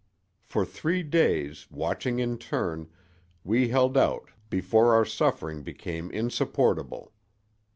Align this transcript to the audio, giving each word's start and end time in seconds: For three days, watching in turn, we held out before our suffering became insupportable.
For 0.41 0.65
three 0.65 1.03
days, 1.03 1.67
watching 1.69 2.17
in 2.17 2.39
turn, 2.39 2.89
we 3.43 3.67
held 3.67 3.95
out 3.95 4.31
before 4.49 4.95
our 4.95 5.05
suffering 5.05 5.61
became 5.61 6.09
insupportable. 6.09 7.13